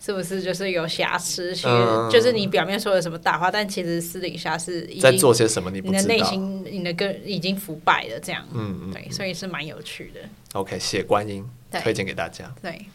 [0.00, 8.44] 是不是就是有瑕疵，其实、嗯、就是你表面说的什么大话，但其实私底下是在做些什么你不知道，你的内心，你的根已经腐败了，这样。
[8.52, 10.20] 嗯嗯，对，所以是蛮有趣的。
[10.54, 11.48] OK，写观音
[11.82, 12.52] 推荐给大家。
[12.62, 12.86] 对。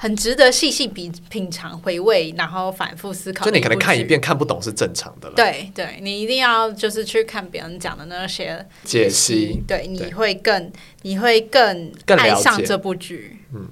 [0.00, 3.44] 很值得细细品品尝、回味，然后反复思考。
[3.44, 5.34] 就你可能看一遍看不懂是正常的了。
[5.34, 10.70] 对对，你一定要就是去看别人讲的那些解析，对，你会更
[11.02, 13.38] 你会更爱上这部剧。
[13.52, 13.68] 嗯，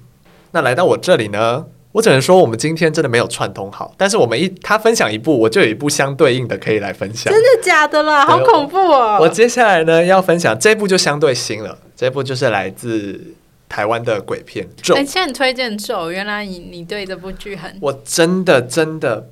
[0.51, 7.33] 那来到我这里呢，我只能说我们今天真的没有串通好，但是我们一他分享一部，我就有一部相对应的可以来分享。
[7.33, 8.25] 真的假的啦？
[8.25, 9.19] 好恐怖哦！
[9.21, 13.33] 我接下来呢要分享这部就相对新了，这部就是来自。
[13.69, 17.77] 台湾的鬼片咒，哎，现在推荐咒，原来你你对这部剧很……
[17.81, 19.29] 我真的真的，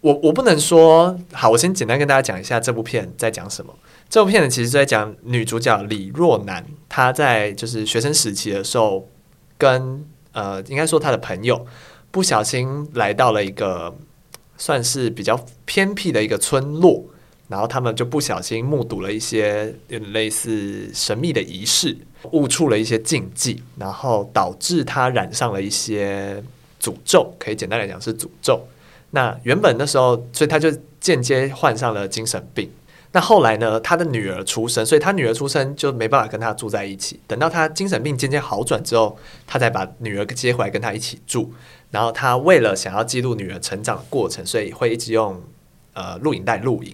[0.00, 3.74] 我我不能说好，我先简单跟大家讲一下这部片在讲什么。
[4.08, 9.08] 这部片呢，其实是在讲女主角李若男，她在就是学生时期的时候，
[9.58, 11.66] 跟呃，应该说她的朋友
[12.10, 13.96] 不小心来到了一个
[14.56, 17.04] 算是比较偏僻的一个村落。
[17.46, 21.94] 然后他们就不小心目睹了一些类似神秘的仪式，
[22.32, 26.42] 误触了一些禁忌，然后导致他染上了一些
[26.80, 28.60] 诅咒，可以简单来讲是诅咒。
[29.10, 32.70] 那原本那时候，所以他就间接患上了精神病。
[33.12, 37.20] 那后来呢，他的女儿出生，所以他女儿出生就没办法跟他住在一起。
[37.28, 41.52] 等到他精神病渐渐好转之后，他才把女儿接回来跟他一起住。
[41.92, 45.40] 然后他为了想要记录女儿成长的过程，所以会一直用
[45.92, 46.92] 呃录影带录影。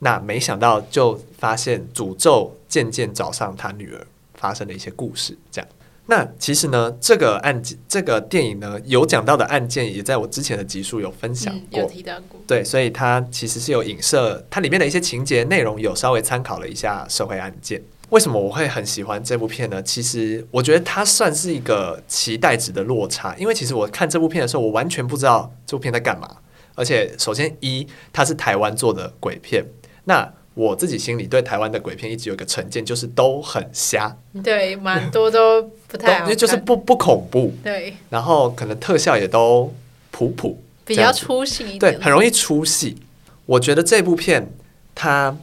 [0.00, 4.04] 那没想到，就发现诅咒渐渐找上他女儿
[4.40, 5.36] 发生的一些故事。
[5.52, 5.68] 这样，
[6.06, 12.40] 那其实呢，这个案件，这个电影呢，有讲到的案件，也在我之前的集数有分享过，有提到过。
[12.46, 17.80] 对，所以它其实是有影射，它里面的一些情节内容有稍微参考了一下社会案件。
[18.08, 19.80] 为什么我会很喜欢这部片呢？
[19.84, 26.38] 其实我觉得它算是一个期待值的落差，因为其实我看这部片的时候，我完全不知道这部片在干嘛。
[26.74, 29.64] 而且，首先一，它是台湾做的鬼片。
[30.04, 39.72] 那我自己心里对台湾的鬼片一直有个成见，就是都很瞎，对，蛮多都不太好，因为就是不不恐怖，对，然后可能特效也都
[40.10, 42.98] 普普，比较出戏，对，很容易出戏。
[43.46, 44.52] 我觉得这部片
[44.94, 45.34] 它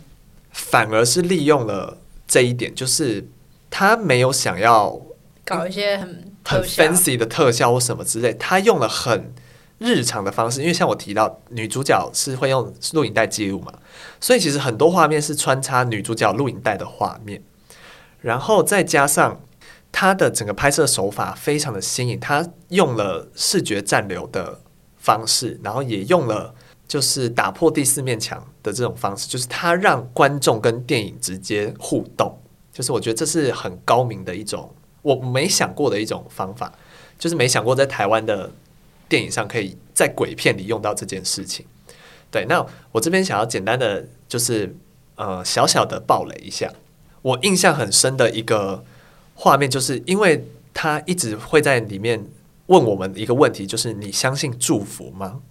[0.51, 3.27] 反而是利用了这一点，就是
[3.71, 5.01] 他没有想要
[5.43, 9.33] 搞一些很很 fancy 的特效或什么之类，他用了很
[9.79, 13.71] 日常的方式，因为像我提到女主角是会用录影带记录嘛。
[14.19, 17.41] 所以其实很多画面是穿插女主角录影带的画面，
[18.21, 19.39] 然后再加上
[19.91, 24.59] 她的整个拍摄手法非常的新颖，她用了视觉暂留的
[24.97, 26.53] 方式，然后也用了
[26.87, 32.39] 就是打破第四面墙的这种方式，就是她让观众跟电影直接互动，
[32.73, 36.73] 就是我觉得这是很高明的一种我没想过的一种方法，
[37.19, 38.51] 就是没想过在台湾的
[39.07, 41.65] 电影上可以在鬼片里用到这件事情。
[42.29, 44.75] 对，那我这边想要简单的就是
[45.15, 46.71] 呃小小的爆雷一下，
[47.21, 48.83] 我印象很深的一个
[49.33, 52.27] 画面，就是因为他一直会在里面
[52.65, 55.41] 问我们一个问题，就是你相信祝福吗？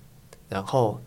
[0.49, 1.01] 然后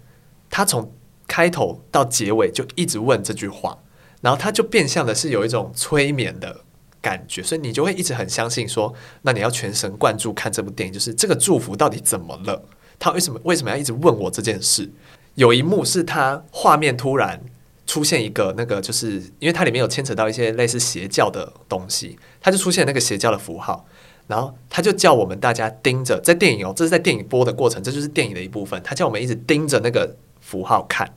[0.50, 0.92] 他从
[1.28, 3.78] 开头到结尾就一直问这句话，
[4.22, 6.62] 然后他就变相的是有一种催眠的
[7.02, 12.64] 感觉，所以你就会一直很相信说，那你要全神贯注看这部电影，就是这个祝福到底怎么了？
[12.98, 14.90] 他为什么为什么要一直问我这件事？
[15.36, 17.42] 有一幕是他画面突然
[17.88, 23.86] 出现一个那个，就是因为它里面有牵扯到一些类似邪教的东西，他就出现那个邪教的符号，
[24.28, 28.82] 然后他就叫我们大家盯着，在电影哦，这是在电影播的过程，这就是电影的一部分。
[28.84, 31.10] 他叫我们一直盯着那个符号看，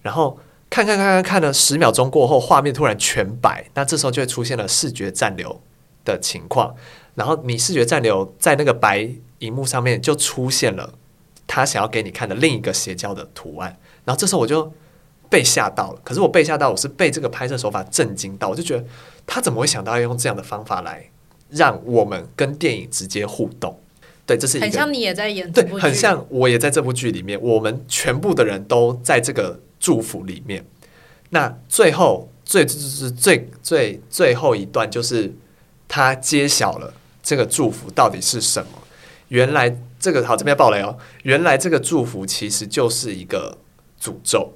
[0.00, 0.38] 然后
[0.72, 5.60] 看看看看看了十秒钟过后，画面突然全白，那这时候就会出现了视觉暂留
[6.02, 6.74] 的情况，
[7.14, 9.06] 然后你视觉暂留在那个白
[9.40, 10.94] 荧幕上面就出现了。
[11.46, 14.72] 他想要给你看的另一个邪教的图案，然后这时候我就
[15.28, 16.00] 被吓到了。
[16.02, 18.82] 可是我被吓到，我是被这个拍摄手法震惊到，我就觉得
[19.26, 21.04] 他怎么会想到要用这样的方法来
[21.50, 23.78] 让我们跟电影直接互动。
[24.24, 30.64] 对，这是一个很像你也在演对，很像我也在这部剧里面，我们全部的人都在这个祝福里面。
[31.30, 35.34] 那最后最就是最最最后一段，就是
[35.88, 38.68] 他揭晓了这个祝福到底是什么。
[39.28, 40.96] 原来这个好，这边要爆雷哦。
[41.24, 43.58] 原来这个祝福其实就是一个
[44.00, 44.54] 诅咒。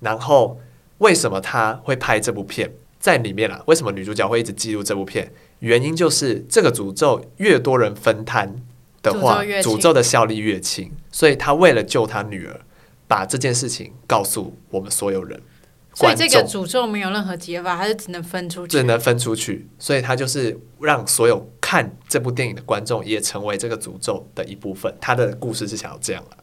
[0.00, 0.58] 然后
[0.98, 3.62] 为什么他会拍这部片在里面啦？
[3.66, 5.30] 为什么女主角会一直记录这部片？
[5.58, 8.54] 原因就是这个诅咒越多人分摊
[9.02, 10.92] 的话，诅咒的效力越轻。
[11.10, 12.60] 所以他为了救他女儿，
[13.08, 15.40] 把这件事情告诉我们所有人。
[15.94, 19.66] 所以这个诅咒没有任何解法，它是只能分出去，只能分出去。
[19.78, 24.94] 所以他就是让所有看这部电影的观众也成为这个诅咒的一部分。
[25.00, 26.36] 他的故事是想要这样了，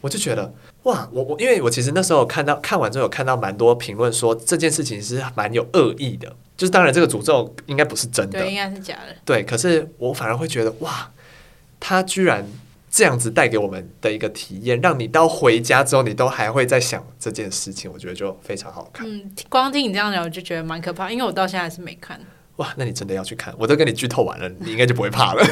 [0.00, 0.52] 我就觉得
[0.82, 9.14] 哇，我我因为我其实那时候看到看完之后有看到蛮多评论说这件事情是蛮有恶意的，就是当然这个诅咒应该不是真的，对，应该是假的。
[9.24, 11.12] 对，可是我反而会觉得哇，
[11.78, 12.44] 他居然。
[12.96, 19.06] 这样子带给我们的一个体验，让你到回家之后，你都还会在想这件事情，我觉得就非常好看。
[19.06, 22.18] 嗯，光听你这样讲，我就觉得蛮可怕，因为我到现在还是没看。
[22.56, 23.54] 哇，那你真的要去看？
[23.58, 25.46] 我都跟你剧透完了，你应该就不会怕了。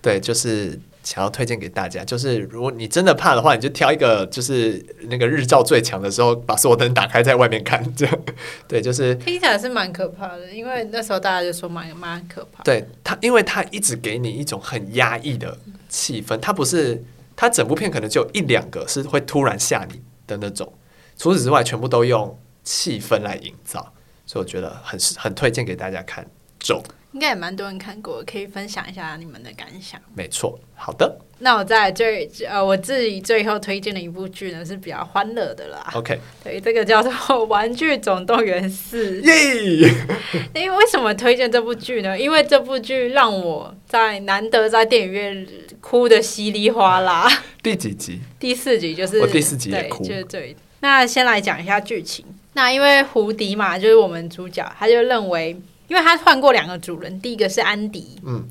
[0.00, 0.78] 对，就是。
[1.06, 8.18] 想要推荐给大家，就是如果你真的怕的话，你就挑一个就是那个日照最强的时候，把所有灯打开，在外面看，这样
[8.66, 12.64] 对，就是听起来是蛮可怕的，因为那时候大家就说蛮蛮可怕。
[12.64, 15.56] 对他，因为他一直给你一种很压抑的
[15.88, 17.02] 气氛，它不是
[17.34, 20.72] 它整部片可能就一两个是会突然吓你的那种，
[21.16, 23.92] 除此之外，全部都用气氛来营造，
[24.26, 26.26] 所以我觉得很很推荐给大家看。
[26.58, 26.82] 咒。
[27.12, 30.00] 应该也蛮多人看过，可以分享一下你们的感想。
[30.14, 31.18] 没错，好的。
[31.38, 35.90] 那我在最呃，我自己最后推荐的一部剧呢是比较欢乐的啦。
[35.94, 37.12] OK，对，这个叫做
[37.44, 39.20] 《玩具总动员四》。
[39.24, 39.90] 耶！
[40.54, 42.18] 因为为什么推荐这部剧呢？
[42.18, 45.46] 因为这部剧让我在难得在电影院
[45.80, 47.28] 哭的稀里哗啦。
[47.62, 48.20] 第几集？
[48.38, 50.02] 第四集，就是我第四集也哭。
[50.04, 50.56] 对，就是对。
[50.80, 52.24] 那先来讲一下剧情。
[52.54, 55.54] 那因为胡迪嘛，就是我们主角，他就认为。
[55.88, 58.44] 因为他换过两个主人，第一个是安迪，嗯，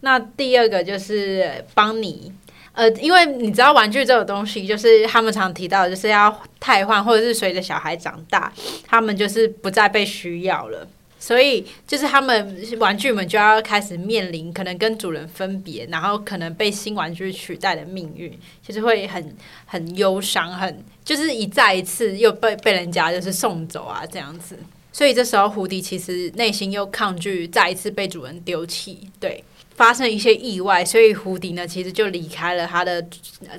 [0.00, 2.32] 那第二个就是邦尼，
[2.72, 8.52] 呃，因为你知道玩具这种东西，就是他们常提到，就是要汰换，或者是随着小孩长大，
[8.86, 10.86] 他们就是不再被需要了，
[11.18, 19.34] 所以就是他们玩具们就要开始面临可能跟主人分别，然后可能被新玩具取代的命运，其实会很
[19.66, 24.58] 很忧伤，很就是一再一次又被被人家就是送走啊这样子。
[24.92, 29.42] 所以这时候，胡迪其实内心又抗拒再一次被主人丢弃，对，
[29.74, 33.02] 发生一些意外，所以胡迪呢，其实就离开了他的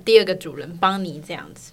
[0.06, 1.72] 第二个主人邦尼这样子。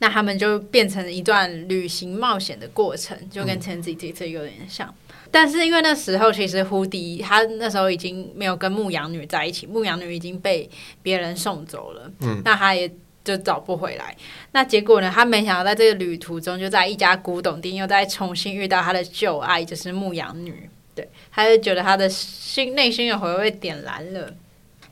[0.00, 4.86] 那他们就变成一段旅行冒险的过程，就跟前几集这有点像。
[4.88, 5.14] 嗯。
[5.30, 10.68] 但是因为那时候，其实胡迪他那时候已经没有跟牧羊女在一起，牧羊女已经被
[11.02, 12.10] 别人送走了。
[12.20, 12.90] 嗯，那他也。
[13.22, 14.16] 就找不回来，
[14.52, 15.12] 那结果呢？
[15.14, 20.68] 他没想到在这个旅途中，就在一家古董店又再重新遇到他的旧爱，就是牧羊女。
[20.94, 24.32] 对，他就觉得他的心内心的回味点燃了。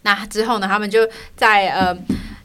[0.03, 0.69] 那之后呢？
[0.69, 1.97] 他们就在呃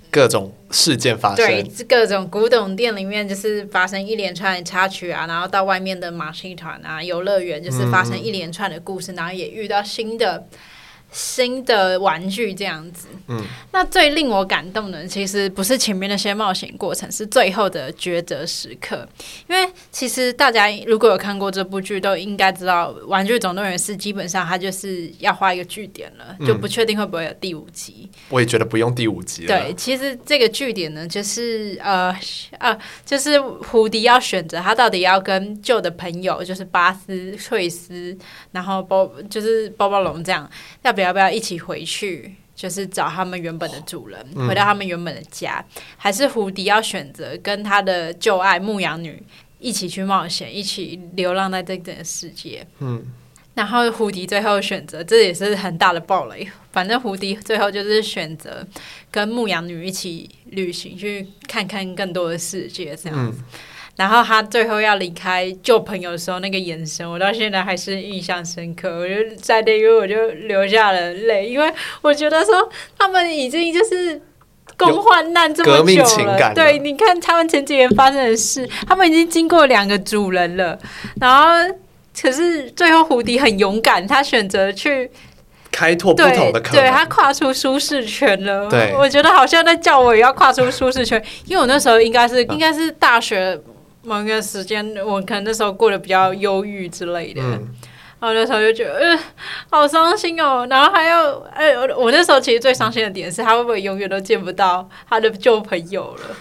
[0.09, 10.47] 各种事件发生，对，各种古董店里面就是发生一连串的插曲啊，然后到外面的马戏团啊、游乐园，就是发生一连串的故事，嗯、然后也遇到新的。
[11.13, 13.39] 新的玩具这样子，嗯，
[13.71, 19.07] 那最令我感动的，其实不是前面那些冒险过程，是最后的抉择时刻。
[19.47, 28.09] 因为其实大家如果有看过这部剧，都应该知道，《玩具总动员是》基本上它就是要画一个据点了，就不确定会不会有第五集。
[28.29, 29.47] 我也觉得不用第五集了。
[29.47, 32.11] 对，其实这个据点呢，就是呃
[32.57, 38.17] 呃，就是胡迪要选择他到底要跟旧的朋友，就是巴斯、翠丝，
[38.51, 40.49] 然后包就是包包龙这样，
[40.81, 41.02] 要不要？
[41.03, 42.35] 要不要一起回去？
[42.55, 45.65] 就是找他们原本的主人，嗯、回到他们原本的家，
[45.97, 49.21] 还是胡迪要选择跟他的旧爱牧羊女
[49.57, 52.65] 一起去冒险，一起流浪在这个世界？
[52.79, 53.03] 嗯，
[53.55, 56.47] 然后胡迪最后选择，这也是很大的暴雷。
[56.71, 58.65] 反正胡迪最后就是选择
[59.09, 63.39] 跟牧羊女一起旅行，去看看更多的世界，这样子。
[63.39, 63.45] 嗯
[63.95, 68.89] 然后他最后要离开旧朋友的时候，那个眼神，我到现在还是印象深刻。
[68.89, 71.71] 我就在那个，我就流下了泪，因为
[72.01, 72.67] 我觉得说
[72.97, 74.19] 他们已经就是
[74.75, 76.39] 共患难这么久了。
[76.39, 80.75] 了对，你看他们前几年发生的事，他们已经经过两个主人了。
[81.21, 81.75] 然后，
[82.19, 85.11] 可是最后胡迪很勇敢，他选择去
[85.71, 86.83] 开拓不同的可能。
[86.83, 88.67] 对，他跨出舒适圈了。
[88.71, 93.61] 对，我觉得好像在叫我也要跨出舒适圈，因为我那时候应该是应该是大学。
[94.03, 97.73] 某一个时间，我可能那时候过得比较忧郁之类的，嗯、
[98.19, 99.19] 后那时候就觉得，呃，
[99.69, 100.67] 好伤心哦。
[100.69, 106.35] 然后还有，哎、欸，我那时候其实最伤心的点是，他会不会永远都见不到他的旧朋友了？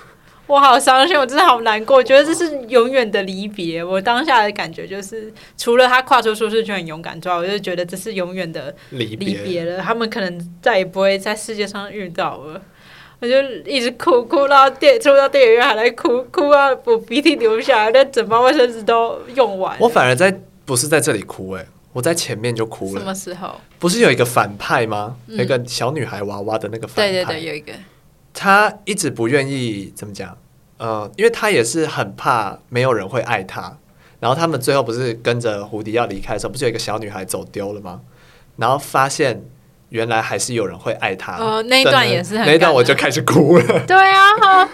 [0.48, 3.82] 我好伤心，我真的好难过，我觉得这是永远的离别。
[3.82, 9.80] 我当下的感觉就是，除了他跨出舒适圈很勇敢之外，我就觉得这是永远的离别了。
[9.80, 12.60] 他们可能再也不会在世界上遇到了。
[13.22, 19.76] 我就一直哭，哭到电，出到电影院还在哭，哭到我鼻涕流下来，那整包卫生纸都用完。
[19.78, 23.00] 我反而在不是在这里哭，哎，我在前面就哭了。
[23.00, 23.60] 什么时候？
[23.78, 25.16] 不是有一个反派吗？
[25.28, 27.12] 嗯、有一个小女孩娃娃的那个反派。
[27.12, 27.72] 对对对，有一个。
[28.34, 30.36] 他一直不愿意怎么讲？
[30.78, 33.78] 呃，因为他也是很怕没有人会爱他。
[34.18, 38.00] 然后他们最后不是跟着胡迪要离开的时候，不是有一个小女孩走丢了吗？
[38.56, 39.44] 然后发现
[39.92, 41.36] 原来还是有人会爱他。
[41.36, 42.46] 哦，那一段也是很。
[42.46, 43.80] 那一段我就开始哭了。
[43.86, 44.68] 对啊。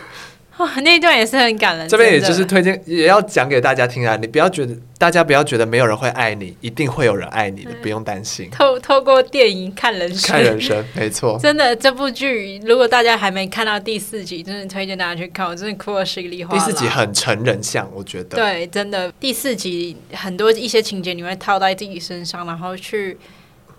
[0.57, 1.89] 哦， 那一段也是很感人。
[1.89, 4.17] 这边也就是推荐，也要讲给大家听啊！
[4.17, 8.51] 你不要觉得，大家不要觉得没有人会爱你，一定会有人爱你的，不用担心。
[8.51, 11.39] 透透过电影看人生，看人生，没错。
[11.43, 15.47] 真的，这部剧如果大家还没看到第四集，真的推荐大家去看。
[15.47, 16.59] 我真的哭了稀里哗啦。
[16.59, 18.37] 第四集很成人像，我觉得。
[18.37, 23.17] 对，真的，第四集很多一些情节你会套在自己身上，然后去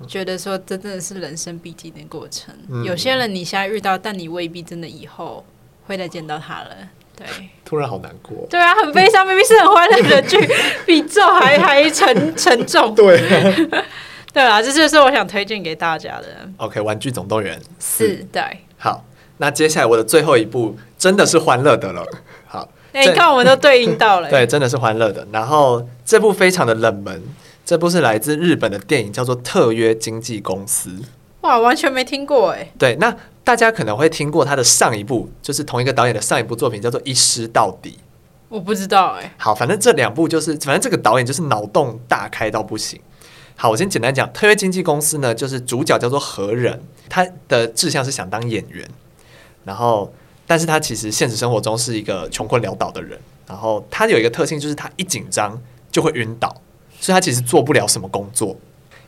[0.08, 2.54] 觉得说，这真的是人生必经的过程。
[2.70, 2.84] 嗯。
[2.84, 5.46] 有些人你现在遇到，但你未必真的以后
[5.86, 6.70] 会再见到他了。
[7.16, 7.28] 对，
[7.66, 8.48] 突然好难过。
[8.50, 10.38] 对啊，很悲伤，明明是很欢乐的剧，
[10.86, 12.96] 比咒还还沉沉重。
[12.96, 13.20] 对，
[14.32, 16.28] 对啊，这就是我想推荐给大家的。
[16.58, 18.42] OK，《玩具总动员》是，对。
[18.78, 19.04] 好，
[19.38, 22.06] 那接下来我的最后一部真的是欢乐的了。
[22.48, 24.30] 好，哎、欸，你看我们都对应到了。
[24.30, 25.28] 对，真的是欢乐的。
[25.34, 27.22] 然后这部非常的冷门，
[27.70, 30.90] 这部是来自日本的电影，叫做《特约经纪公司》。
[31.42, 32.72] 哇，完全没听过哎。
[32.80, 33.16] 对，那。
[33.44, 37.92] 大家可能会听过他的上一部，就是同一个导演的上一部作品，叫做《一尸到底》。
[38.48, 39.32] 我不知道哎、欸。
[39.38, 43.00] 好，反正这两部就是，反正这个导演就是脑洞大开到不行。
[43.56, 48.88] 好，我先简单讲，特约经纪公司呢，就是主角叫做何人，他的志向是想当演员，
[49.64, 50.12] 然后，
[50.46, 53.20] 但是他其实现实生活中是一个穷困潦倒的人。
[53.48, 55.60] 然后他有一个特性，就是他一紧张
[55.92, 56.56] 就会晕倒，
[57.00, 58.58] 所以他其实做不了什么工作。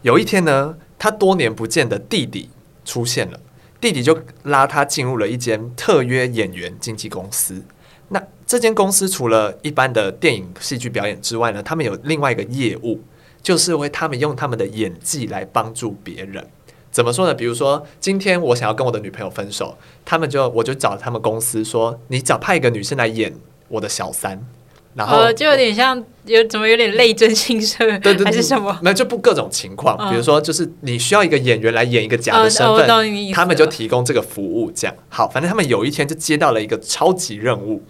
[0.01, 2.49] 有一天呢，他多年不见的弟弟
[2.85, 3.39] 出现了。
[3.79, 7.63] 弟弟就拉他进入了一间特约演员经纪公司。
[8.09, 13.01] 那这间公司除了一般的电影、戏剧表演之外呢，他们有另外一个业务，
[13.41, 16.45] 就是为他们用他们的演技来帮助别人。
[16.91, 17.33] 怎么说呢？
[17.33, 23.33] 比如说，今天我想要跟我的女朋友分手，他们就我就找他们公司说，你找派一个女生来演
[23.69, 24.45] 我的小三。
[24.93, 28.77] 然后、呃、就有点像有怎么有点类真心社，对对，还是什么？
[28.81, 34.69] 没有，就不各种情况，嗯、比如说就是你需要一个演员来演一个假的身份，嗯、他们就提供这个服务。
[34.71, 37.81] 这样好，反正他们有一天就接到了一个超级任务，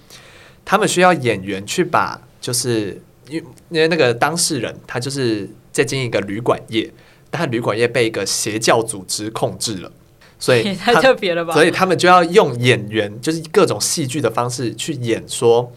[0.63, 6.87] 他们需要演员去把就是因因为那个当事人他就是在经营一个旅馆业，
[7.31, 9.91] 但旅馆业被一个邪教组织控制了，
[10.37, 11.51] 所以 太特别了吧？
[11.53, 15.71] 所以他们就要用演员，就是各种戏剧的方式去演说。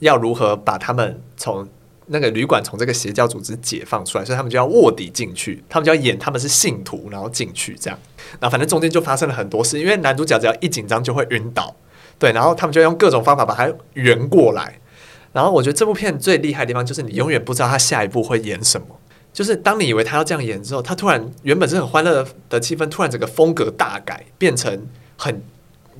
[0.00, 1.66] 要如何把他们从
[2.06, 4.24] 那个旅馆从这个邪教组织解放出来？
[4.24, 7.96] 所以他们就要卧底进去，他们就要演他们是信徒，然后进去这样。
[8.40, 11.72] 然后反正中间就发生了很多事，因为男主角只要一紧张就会晕倒，
[12.18, 14.76] 对，然后他们就用各种方法把他圆过来。
[15.32, 18.86] 然后我觉得这部片最厉害的地方就是你永远不知道他下一步会演什么，
[19.32, 24.84] 就是当你以为他要这样演之后，他突然原本是很欢乐的气氛，突然整个风格大改，变成
[25.16, 25.40] 很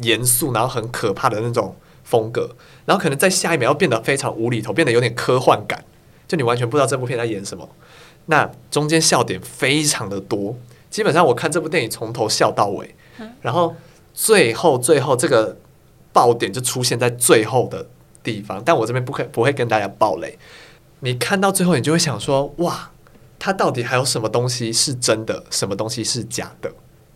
[0.01, 1.77] 严肃，然后很可怕的那种。
[2.11, 5.85] 风格，然后可能在下一秒要变得非常无厘头，变得有点科幻感，
[6.27, 7.69] 就你完全不知道这部片在演什么。
[8.27, 10.57] 那中间笑点非常的多，
[10.91, 12.95] 基本上我看这部电影从头笑到尾，
[13.41, 13.77] 然后
[14.13, 15.57] 最后最后这个
[16.13, 17.87] 爆点就出现在最后的
[18.23, 20.37] 地方，但我这边不可不会跟大家爆雷。
[21.01, 22.91] 你看到最后，你就会想说：哇，
[23.39, 26.73] 它到底还有什么东西是真的，什么东西是假的？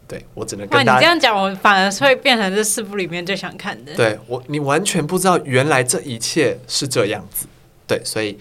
[0.06, 0.98] 对，我只能跟大家。
[0.98, 3.94] 你这样讲，我反而会变成这四部里面最想看的。
[3.94, 7.46] 对我，你完全不知道原来这一切是这样子。
[7.86, 8.38] 对，所以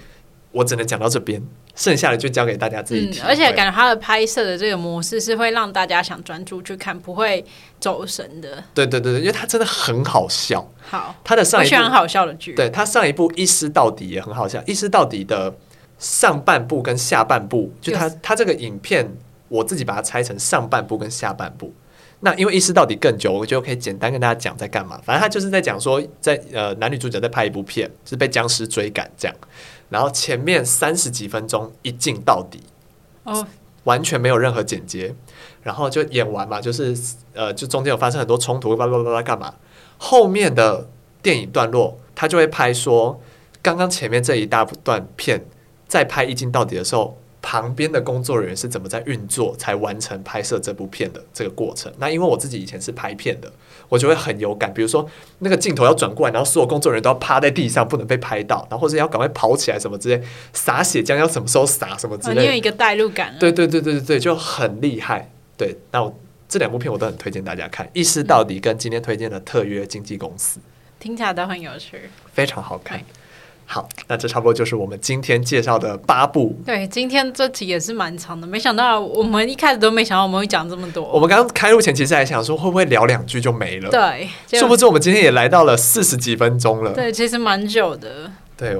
[0.51, 1.41] 我只能讲到这边，
[1.73, 3.21] 剩下的就交给大家自己。
[3.21, 7.43] 嗯，而且感觉他的拍摄的这个模式是会让大家想专注去看，不会
[7.79, 8.61] 走神的。
[8.73, 10.69] 对对对，因为他真的很好笑。
[10.89, 15.55] 好，他的上一部很好笑的剧，对他上一部《一尸到底》也很好笑，《一尸到底》的
[15.97, 19.09] 上半部跟下半部，就他他这个影片。
[19.53, 21.71] 我自己把它拆成上半部跟下半部，
[22.21, 24.99] 那因为一尸到底更久，我就可以简单跟大家讲在干嘛。
[25.03, 29.37] 反正他就是在讲说在，在呃男女主角在拍一部片，就是被僵尸追赶这样，
[29.89, 32.63] 然后前面三十几分钟一镜到底，
[33.25, 33.45] 哦，
[33.83, 35.13] 完全没有任何剪接，
[35.61, 36.97] 然后就演完嘛，就是
[37.33, 39.53] 呃就中间有发生很多冲突，叭叭叭叭干嘛？
[39.99, 40.89] 后面的
[41.21, 43.21] 电影段落，他就会拍说，
[43.61, 45.45] 刚刚前面这一大段片
[45.87, 47.19] 在拍一镜到底的时候。
[47.43, 51.91] 旁边的工作人员是怎么在运作，才完成拍摄这部片的这个过程。
[51.99, 53.51] 那因为我自己以前是拍片的，
[53.89, 54.73] 我就会很有感。
[54.73, 55.07] 比如说
[55.39, 60.23] 那个镜头要转过来，然后所有工作人员都要趴在地上，不能被拍到，然后或者要赶快跑起来什么之类，
[60.53, 62.41] 洒血浆要什么时候洒什么之类的。
[62.41, 63.35] 你有一个代入感。
[63.37, 65.29] 对对对对对对，就很厉害。
[65.57, 66.17] 对，那我
[66.47, 70.59] 这两部片我都很推荐大家看，《一尸到底》跟今天推荐的《特约经纪公司》，
[70.97, 73.03] 听起来都很有趣，非常好看。
[73.65, 76.55] 好，那这差不多就是我们今天介绍的八部。
[76.65, 81.03] 对，今天这题也是蛮长的，没想到我们一开始都没想到我们会讲这么多。
[81.11, 86.91] 我们刚刚开录前其实还想说会不会聊两句就没了，对，殊不知我们今天也来到了四十几分钟了。
[86.93, 88.31] 对，其实蛮久的。
[88.55, 88.77] 对，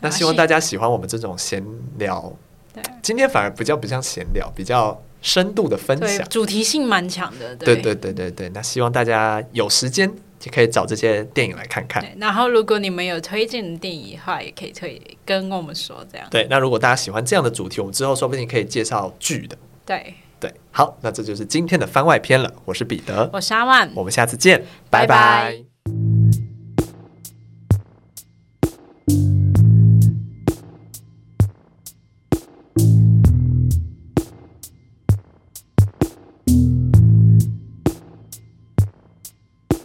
[0.00, 1.64] 那希望大家喜欢我们这种闲
[1.98, 2.32] 聊。
[2.74, 7.56] 对，今天反而比较不像闲聊，比较深度的分享，主题性蛮强的。
[7.56, 10.12] 对对对对对，那希望大家有时间。
[10.46, 12.02] 也可以找这些电影来看看。
[12.18, 16.26] 然后，如果你们有推荐的电影的话，也可以推跟我们说这样。
[16.30, 19.58] 对，那如果大家喜欢这样的主题，我们之后说不定可以介绍剧的。
[19.84, 22.52] 对对，好，那这就是今天的番外篇了。
[22.64, 25.06] 我是彼得，我是阿万，我们下次见，拜拜。
[25.06, 25.75] 拜拜。